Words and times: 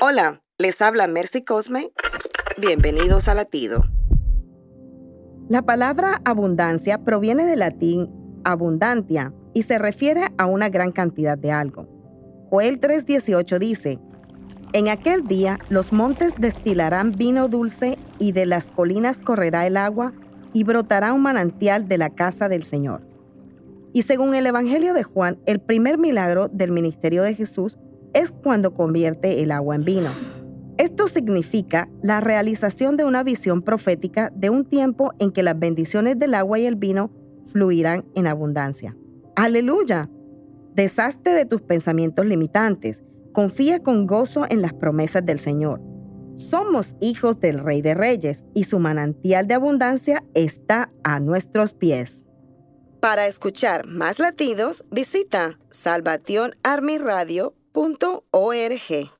Hola, 0.00 0.44
les 0.58 0.80
habla 0.80 1.08
Mercy 1.08 1.42
Cosme. 1.42 1.90
Bienvenidos 2.56 3.26
a 3.26 3.34
Latido. 3.34 3.82
La 5.48 5.62
palabra 5.62 6.20
abundancia 6.24 6.98
proviene 6.98 7.44
del 7.46 7.58
latín 7.58 8.08
abundantia 8.44 9.34
y 9.54 9.62
se 9.62 9.76
refiere 9.76 10.28
a 10.38 10.46
una 10.46 10.68
gran 10.68 10.92
cantidad 10.92 11.36
de 11.36 11.50
algo. 11.50 11.88
Joel 12.48 12.78
3:18 12.78 13.58
dice, 13.58 13.98
En 14.72 14.88
aquel 14.88 15.26
día 15.26 15.58
los 15.68 15.92
montes 15.92 16.36
destilarán 16.38 17.10
vino 17.10 17.48
dulce 17.48 17.98
y 18.20 18.30
de 18.30 18.46
las 18.46 18.70
colinas 18.70 19.20
correrá 19.20 19.66
el 19.66 19.76
agua 19.76 20.12
y 20.52 20.62
brotará 20.62 21.12
un 21.12 21.22
manantial 21.22 21.88
de 21.88 21.98
la 21.98 22.10
casa 22.10 22.48
del 22.48 22.62
Señor. 22.62 23.02
Y 23.92 24.02
según 24.02 24.36
el 24.36 24.46
Evangelio 24.46 24.94
de 24.94 25.02
Juan, 25.02 25.40
el 25.44 25.58
primer 25.58 25.98
milagro 25.98 26.46
del 26.46 26.70
ministerio 26.70 27.24
de 27.24 27.34
Jesús 27.34 27.78
es 28.14 28.32
cuando 28.32 28.74
convierte 28.74 29.42
el 29.42 29.52
agua 29.52 29.76
en 29.76 29.84
vino. 29.84 30.10
Esto 30.78 31.08
significa 31.08 31.88
la 32.02 32.20
realización 32.20 32.96
de 32.96 33.04
una 33.04 33.24
visión 33.24 33.62
profética 33.62 34.32
de 34.34 34.48
un 34.48 34.64
tiempo 34.64 35.12
en 35.18 35.32
que 35.32 35.42
las 35.42 35.58
bendiciones 35.58 36.18
del 36.18 36.34
agua 36.34 36.60
y 36.60 36.66
el 36.66 36.76
vino 36.76 37.10
fluirán 37.42 38.04
en 38.14 38.28
abundancia. 38.28 38.96
Aleluya. 39.34 40.08
Deshazte 40.74 41.30
de 41.30 41.46
tus 41.46 41.62
pensamientos 41.62 42.26
limitantes. 42.26 43.02
Confía 43.32 43.82
con 43.82 44.06
gozo 44.06 44.46
en 44.48 44.62
las 44.62 44.72
promesas 44.72 45.26
del 45.26 45.40
Señor. 45.40 45.80
Somos 46.34 46.94
hijos 47.00 47.40
del 47.40 47.58
Rey 47.58 47.82
de 47.82 47.94
Reyes 47.94 48.46
y 48.54 48.64
su 48.64 48.78
manantial 48.78 49.48
de 49.48 49.54
abundancia 49.54 50.22
está 50.34 50.92
a 51.02 51.18
nuestros 51.18 51.74
pies. 51.74 52.28
Para 53.00 53.26
escuchar 53.26 53.86
más 53.86 54.20
latidos, 54.20 54.84
visita 54.90 55.58
salvationarmyradio.org. 57.78 59.10